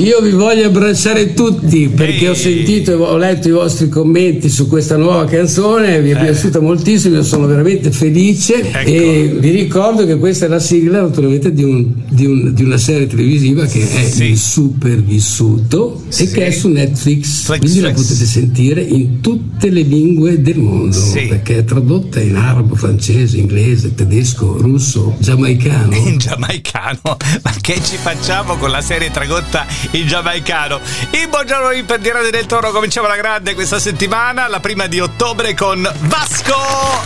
Io 0.00 0.22
vi 0.22 0.30
voglio 0.30 0.66
abbracciare 0.66 1.34
tutti 1.34 1.88
perché 1.88 2.24
Ehi. 2.24 2.28
ho 2.28 2.34
sentito 2.34 2.90
e 2.90 2.94
ho 2.94 3.18
letto 3.18 3.48
i 3.48 3.50
vostri 3.50 3.90
commenti 3.90 4.48
su 4.48 4.66
questa 4.66 4.96
nuova 4.96 5.26
canzone, 5.26 6.00
vi 6.00 6.10
è 6.10 6.16
eh. 6.16 6.24
piaciuta 6.24 6.58
moltissimo, 6.58 7.16
io 7.16 7.22
sono 7.22 7.46
veramente 7.46 7.90
felice 7.90 8.62
ecco. 8.62 8.88
e 8.88 9.36
vi 9.38 9.50
ricordo 9.50 10.06
che 10.06 10.16
questa 10.16 10.46
è 10.46 10.48
la 10.48 10.58
sigla 10.58 11.02
naturalmente 11.02 11.52
di, 11.52 11.64
un, 11.64 11.92
di, 12.08 12.24
un, 12.24 12.54
di 12.54 12.64
una 12.64 12.78
serie 12.78 13.08
televisiva 13.08 13.66
che 13.66 13.80
è 13.80 14.08
sì. 14.08 14.30
Il 14.30 14.38
Supervissuto 14.38 16.02
sì. 16.08 16.22
e 16.22 16.30
che 16.30 16.46
è 16.46 16.50
su 16.50 16.68
Netflix, 16.68 17.44
Flex, 17.44 17.58
quindi 17.58 17.80
Flex. 17.80 17.90
la 17.90 18.00
potete 18.00 18.24
sentire 18.24 18.80
in 18.80 19.20
tutte 19.20 19.68
le 19.68 19.82
lingue 19.82 20.40
del 20.40 20.56
mondo 20.56 20.96
sì. 20.96 21.26
perché 21.26 21.58
è 21.58 21.64
tradotta 21.64 22.20
in 22.20 22.36
arabo, 22.36 22.74
francese, 22.74 23.36
inglese, 23.36 23.94
tedesco, 23.94 24.56
russo, 24.56 25.14
giamaicano. 25.18 25.94
In 25.94 26.16
giamaicano? 26.16 27.00
Ma 27.02 27.52
che 27.60 27.74
ci 27.84 27.96
facciamo 28.00 28.56
con 28.56 28.70
la 28.70 28.80
serie 28.80 29.10
tradotta 29.10 29.66
in 29.92 30.06
giamaicano? 30.06 30.80
Il 31.10 31.28
buongiorno 31.28 31.84
per 31.84 31.98
dire 31.98 32.30
del 32.30 32.46
Toro 32.46 32.70
cominciamo 32.70 33.06
la 33.06 33.16
grande 33.16 33.54
questa 33.54 33.78
settimana, 33.78 34.48
la 34.48 34.60
prima 34.60 34.86
di 34.86 35.00
ottobre 35.00 35.54
con 35.54 35.88
Vasco 36.00 36.56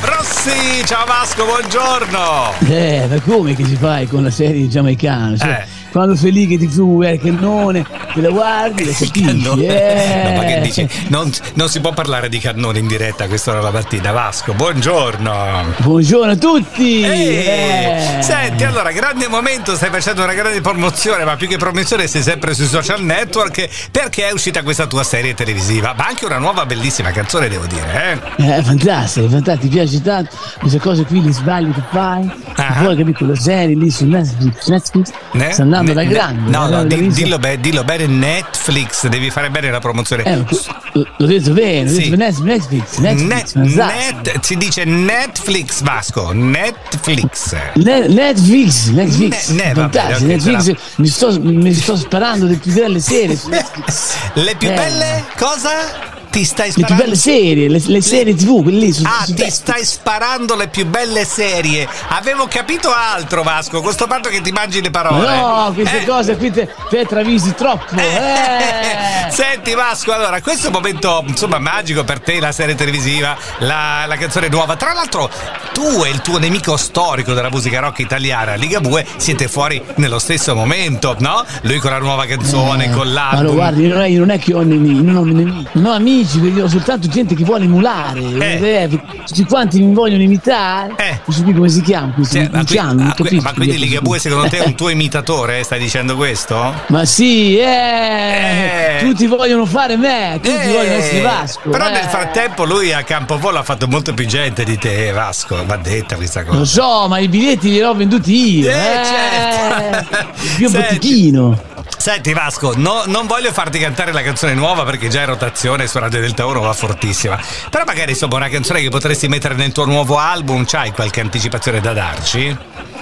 Rossi. 0.03 0.85
Ciao 0.85 1.05
Vasco, 1.07 1.45
buongiorno. 1.45 2.53
Eh, 2.69 3.07
ma 3.09 3.21
come 3.21 3.55
che 3.55 3.65
si 3.65 3.77
fa 3.77 4.05
con 4.07 4.23
la 4.23 4.31
serie 4.31 4.69
giamaicana? 4.69 5.37
Cioè, 5.37 5.49
eh 5.49 5.74
quando 5.95 6.17
sei 6.17 6.33
lì 6.33 6.49
che 6.49 6.59
ti 6.59 6.67
fuga 6.67 7.11
il 7.11 7.21
cannone, 7.21 7.87
te 8.13 8.21
la 8.21 8.31
guardi, 8.31 8.85
la 8.85 8.91
capisci. 8.91 9.65
Eh. 9.65 10.23
No, 10.25 10.37
ma 10.37 10.45
che 10.45 10.61
dici? 10.61 10.89
Non, 11.07 11.31
non, 11.55 11.69
si 11.69 11.79
può 11.81 11.93
parlare 11.93 12.29
di 12.29 12.41
cannone 12.41 12.81
in 12.81 12.89
diretta 12.89 13.25
a 13.25 13.29
quest'ora 13.29 13.61
la 13.61 13.71
mattina. 13.71 14.11
Vasco, 14.11 14.55
buongiorno. 14.55 15.75
Buongiorno 15.77 16.33
a 16.33 16.37
tutti. 16.37 17.03
Eh. 17.03 18.19
Senti, 18.19 18.65
allora, 18.65 18.91
grande 18.91 19.29
momento, 19.29 19.77
stai 19.77 19.91
facendo 19.91 20.25
una 20.25 20.35
grande 20.35 20.61
promozione, 20.61 21.23
ma 21.23 21.37
più 21.37 21.47
che 21.47 21.59
promozione 21.59 22.09
sei 22.09 22.23
sempre 22.23 22.55
sui 22.55 22.67
social 22.67 23.01
network 23.01 23.89
perché 23.93 24.27
è 24.27 24.33
uscita 24.33 24.65
questa 24.65 24.89
tua 24.89 25.05
serie 25.05 25.33
televisiva, 25.35 25.95
ma 25.97 26.09
anche 26.09 26.25
una 26.25 26.39
nuova 26.39 26.67
bellissima 26.67 27.13
canzone, 27.13 27.47
devo 27.47 27.67
dire. 27.67 28.21
Eh, 28.39 28.57
eh 28.59 28.63
fantastico, 28.65 29.29
fantastico, 29.29 29.69
ti 29.69 29.69
piace 29.69 30.03
tanto 30.03 30.35
queste 30.59 30.81
cose 30.81 31.05
qui, 31.05 31.23
li 31.23 31.33
sbagli 31.33 31.73
che 31.73 31.83
fai. 31.89 32.44
Uh-huh. 32.57 32.85
Poi 32.85 32.97
capito 32.97 33.27
la 33.27 33.35
serie 33.35 33.75
lì 33.75 33.91
su 33.91 34.07
Netflix, 34.07 34.67
Netflix 34.69 35.11
ne? 35.33 35.53
sta 35.53 35.63
andando 35.63 35.93
ne, 35.93 35.95
da 35.95 36.05
grande. 36.05 36.51
No, 36.51 36.69
no, 36.69 36.85
di, 36.85 37.09
dillo, 37.09 37.39
be, 37.39 37.59
dillo, 37.59 37.83
bene 37.83 38.07
Netflix, 38.07 39.09
devi 39.09 39.31
fare 39.31 39.51
bene 39.51 39.71
la 39.71 39.81
promozione. 39.81 40.23
Eh, 40.23 40.45
l'ho 40.93 41.27
detto 41.27 41.53
bene, 41.53 41.89
sì. 41.89 42.11
detto 42.11 42.17
Netflix, 42.17 42.99
Netflix. 42.99 43.55
Net, 43.55 43.55
net, 43.55 44.41
si 44.41 44.57
dice 44.57 44.85
Netflix 44.85 45.83
Vasco, 45.83 46.33
Netflix. 46.33 47.57
Ne, 47.75 48.07
Netflix, 48.07 48.89
Netflix. 48.89 49.49
Ne, 49.49 49.73
vabbè, 49.75 50.05
okay, 50.05 50.23
Netflix 50.23 50.75
mi, 50.97 51.09
sto, 51.09 51.41
mi 51.41 51.73
sto 51.73 51.97
sparando 51.97 52.47
le 52.47 52.55
più 52.55 52.73
belle 52.73 53.01
serie 53.01 53.37
su 53.37 53.49
Netflix. 53.51 54.15
le 54.35 54.55
più 54.57 54.69
eh. 54.69 54.75
belle 54.75 55.25
cosa? 55.37 56.14
Ti 56.35 56.43
stai 56.43 56.73
sparando. 56.73 56.81
Le 56.81 56.97
più 56.97 57.05
belle 57.05 57.17
serie, 57.17 57.69
le, 57.69 57.83
le 57.87 58.03
serie 58.03 58.35
TV, 58.35 58.63
quelle 58.65 58.79
lì. 58.87 58.93
Su, 58.93 59.05
ah, 59.07 59.25
su 59.25 59.35
ti 59.35 59.49
stai 59.53 59.85
sparando 59.85 60.57
le 60.57 60.67
più 60.67 60.85
belle 60.85 61.25
serie. 61.25 61.89
Avevo 62.09 62.49
capito 62.49 62.93
altro, 62.93 63.45
Vasco, 63.45 63.81
questo 63.81 64.07
fatto 64.09 64.29
che 64.31 64.41
ti 64.41 64.51
mangi 64.51 64.83
le 64.83 64.91
parole. 64.91 65.37
No, 65.37 65.71
queste 65.73 66.01
eh. 66.01 66.05
cose 66.05 66.37
qui 66.37 66.51
te, 66.51 66.69
te 66.91 67.07
travisi 67.07 67.55
troppo. 67.55 67.95
Eh. 67.95 68.03
Eh. 68.03 69.31
Senti, 69.31 69.75
Vasco, 69.75 70.11
allora, 70.13 70.41
questo 70.41 70.65
è 70.65 70.67
un 70.71 70.75
momento, 70.75 71.23
insomma, 71.25 71.61
magico 71.61 72.03
per 72.03 72.19
te, 72.19 72.41
la 72.41 72.51
serie 72.51 72.75
televisiva, 72.75 73.37
la, 73.59 74.05
la 74.09 74.17
canzone 74.17 74.49
nuova. 74.49 74.75
Tra 74.75 74.93
l'altro, 74.93 75.31
tu 75.73 76.03
e 76.03 76.09
il 76.09 76.21
tuo 76.21 76.39
nemico 76.39 76.77
storico 76.77 77.33
della 77.33 77.49
musica 77.49 77.79
rock 77.79 78.01
italiana, 78.01 78.55
Liga 78.55 78.81
Bue, 78.81 79.07
siete 79.19 79.47
fuori 79.47 79.81
nello 79.97 80.19
stesso 80.19 80.53
momento, 80.57 81.15
no? 81.21 81.45
Lui 81.63 81.79
con 81.79 81.93
la 81.93 81.99
nuova 81.99 82.27
canzone, 82.27 82.87
eh. 82.87 82.91
con 82.91 83.13
l'album. 83.13 83.47
Ma 83.47 83.53
guardi, 83.53 83.87
non 83.87 84.01
è, 84.01 84.09
non 84.09 84.31
è 84.31 84.39
che 84.41 84.53
ho 84.53 84.63
nemici, 84.63 85.01
non 85.01 85.17
ho 85.17 85.25
nemici, 85.25 85.69
non 85.75 85.87
ho 85.87 85.93
amici 85.93 86.23
amici, 86.25 86.41
vedo 86.41 86.69
soltanto 86.69 87.09
gente 87.09 87.35
che 87.35 87.45
vuole 87.45 87.65
emulare. 87.65 88.21
Eh. 88.21 88.83
Eh, 88.83 89.01
tutti 89.27 89.45
quanti 89.45 89.81
mi 89.81 89.95
vogliono 89.95 90.23
imitare. 90.23 90.95
Eh. 90.97 91.21
Non 91.25 91.37
so 91.37 91.43
più 91.43 91.55
come 91.55 91.69
si 91.69 91.83
chiama. 91.83 92.13
Questo, 92.13 92.39
cioè, 92.39 92.49
ma, 92.51 92.65
chiamo, 92.65 93.15
qui, 93.17 93.41
ma 93.41 93.53
quindi 93.53 93.79
Ligabue 93.79 94.19
secondo 94.19 94.49
te 94.49 94.59
è 94.59 94.67
un 94.67 94.75
tuo 94.77 94.89
imitatore? 94.89 95.63
Stai 95.63 95.79
dicendo 95.79 96.17
questo? 96.17 96.75
Ma 96.89 97.05
sì, 97.05 97.59
eh, 97.59 98.99
eh. 99.01 99.05
tutti 99.05 99.27
vogliono 99.27 99.67
fare 99.67 99.97
me, 99.97 100.41
tutti 100.43 100.55
eh. 100.55 100.73
vogliono 100.73 100.95
essere 100.95 101.21
Vasco. 101.21 101.71
Però 101.71 101.89
nel 101.91 102.05
frattempo 102.05 102.65
lui 102.65 102.93
a 102.93 103.03
Campovolo 103.03 103.59
ha 103.59 103.63
fatto 103.63 103.87
molto 103.87 104.15
più 104.15 104.27
gente 104.27 104.65
di 104.65 104.79
te, 104.79 105.13
Vasco. 105.13 105.65
Va 105.67 105.77
detta 105.77 106.17
questa 106.17 106.45
cosa. 106.45 106.59
Lo 106.59 106.65
so, 106.65 107.09
ma 107.09 107.19
i 107.19 107.29
biglietti 107.29 107.71
li 107.71 107.83
ho 107.83 107.95
venduti 107.95 108.59
io. 108.59 108.71
Eh, 108.71 109.03
certo. 109.05 110.33
Più 110.57 110.67
un 110.67 110.73
bottichino. 110.73 111.73
Senti 112.05 112.35
Vasco, 112.35 112.75
no, 112.77 113.05
non 113.07 113.27
voglio 113.27 113.51
farti 113.51 113.79
cantare 113.79 114.13
la 114.13 114.21
canzone 114.21 114.53
nuova 114.53 114.85
perché 114.85 115.09
già 115.09 115.21
in 115.21 115.27
rotazione 115.29 115.87
su 115.87 115.99
Radio 115.99 116.21
Delta 116.21 116.45
1 116.45 116.61
va 116.61 116.75
fortissima. 116.75 117.41
Però 117.71 117.83
magari 117.87 118.11
insomma 118.11 118.37
una 118.37 118.51
canzone 118.51 118.83
che 118.83 118.91
potresti 118.91 119.27
mettere 119.27 119.55
nel 119.55 119.73
tuo 119.73 119.87
nuovo 119.87 120.19
album, 120.19 120.67
c'hai 120.67 120.93
qualche 120.93 121.23
anticipazione 121.23 121.81
da 121.81 121.95
darci? 121.95 122.55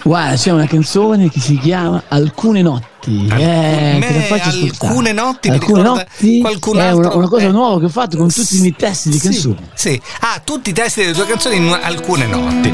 Guarda, 0.04 0.36
c'è 0.36 0.52
una 0.52 0.68
canzone 0.68 1.28
che 1.30 1.40
si 1.40 1.58
chiama 1.58 2.04
Alcune 2.06 2.62
notti. 2.62 3.26
Alcune, 3.28 3.40
eh, 3.40 4.40
alcune 4.70 5.12
notti, 5.12 5.48
alcune 5.48 5.82
notti 5.82 6.38
qualcun 6.38 6.78
è 6.78 6.92
una, 6.92 7.12
una, 7.12 7.28
cosa 7.28 7.46
eh. 7.46 7.50
nuova 7.50 7.80
che 7.80 7.86
ho 7.86 7.88
fatto 7.88 8.16
con 8.16 8.28
tutti 8.28 8.58
i 8.58 8.60
miei 8.60 8.76
testi 8.76 9.08
di 9.08 9.19
canzoni. 9.19 9.56
Sì, 9.74 10.00
Ah, 10.20 10.40
tutti 10.44 10.70
i 10.70 10.72
testi 10.72 11.00
delle 11.00 11.12
tue 11.12 11.26
canzoni 11.26 11.56
in 11.56 11.76
alcune 11.82 12.26
notti. 12.26 12.72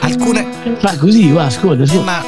Alcune. 0.00 0.48
Ma 0.82 0.96
così, 0.96 1.30
va, 1.30 1.44
ascolta, 1.44 1.84
ascolta. 1.84 2.00
Eh, 2.00 2.04
ma 2.04 2.24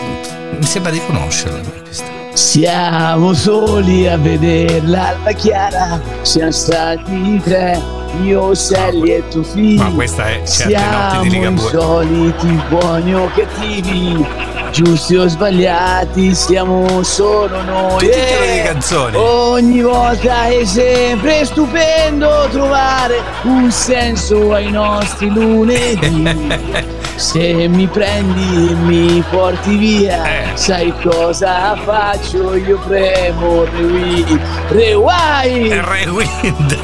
mi 0.57 0.65
sembra 0.65 0.93
di 0.93 1.01
conoscerla 1.05 1.59
questa. 1.59 2.22
Siamo 2.35 3.35
soli 3.35 4.09
a 4.09 4.17
vederla 4.17 5.09
alla 5.09 5.33
chiara, 5.33 6.01
siamo 6.23 6.51
stati 6.51 7.39
tre, 7.45 7.79
io, 8.23 8.55
Sally 8.55 9.11
e 9.11 9.29
tuo 9.29 9.43
figlio. 9.43 9.83
Ma 9.83 9.91
questa 9.91 10.29
è 10.29 10.43
certe 10.47 10.75
Siamo 10.75 11.15
notti 11.15 11.29
di 11.29 11.39
i 11.39 11.59
soliti 11.59 12.61
buoni 12.71 13.15
o 13.15 13.27
cattivi, 13.35 14.27
giusti 14.73 15.17
o 15.17 15.29
sbagliati, 15.29 16.35
siamo 16.35 17.03
solo 17.03 17.63
noi. 17.63 17.99
Tutti 17.99 18.19
eh, 18.19 18.53
di 18.55 18.63
canzoni. 18.63 19.17
Ogni 19.17 19.83
volta 19.83 20.47
è 20.47 20.65
sempre 20.65 21.45
stupendo 21.45 22.49
trovare 22.51 23.21
un 23.43 23.71
senso 23.71 24.53
ai 24.53 24.71
nostri 24.71 25.29
lunedì. 25.29 26.91
Se 27.15 27.69
mi 27.69 27.87
prendi 27.87 28.71
e 28.71 28.75
mi 28.75 29.23
porti 29.31 29.77
via, 29.77 30.25
eh. 30.25 30.57
sai 30.57 30.93
cosa 31.03 31.77
faccio? 31.77 32.55
Io 32.55 32.79
premo 32.79 33.65
rewind. 33.65 34.41
Rewind! 34.71 35.73
Rewind! 35.85 36.79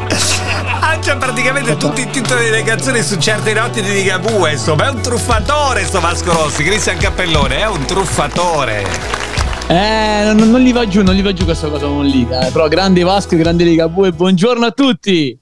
Ah, 1.10 1.14
c'è 1.14 1.18
praticamente 1.18 1.76
tutti 1.76 2.02
i 2.02 2.10
titoli 2.12 2.46
delle 2.46 2.62
canzoni 2.62 3.02
su 3.02 3.18
certe 3.18 3.52
notti 3.54 3.82
di 3.82 3.90
Ligabue, 3.90 4.52
insomma, 4.52 4.86
è 4.86 4.90
un 4.92 5.02
truffatore 5.02 5.84
sto 5.86 6.00
Vasco 6.00 6.32
Rossi, 6.32 6.64
Cristian 6.64 6.98
Cappellone, 6.98 7.58
è 7.58 7.68
un 7.68 7.84
truffatore. 7.86 8.84
Eh, 9.68 10.22
non, 10.26 10.52
non, 10.52 10.62
gli 10.62 10.72
va 10.72 10.88
giù, 10.88 11.02
non 11.02 11.16
gli 11.16 11.24
va 11.24 11.34
giù 11.34 11.46
questa 11.46 11.68
cosa 11.68 11.88
non 11.88 12.06
lì, 12.06 12.28
eh. 12.30 12.52
però 12.52 12.68
grande 12.68 13.02
Vasco, 13.02 13.36
grande 13.36 13.64
Ligabue, 13.64 14.12
buongiorno 14.12 14.68
a 14.68 14.72
tutti! 14.72 15.40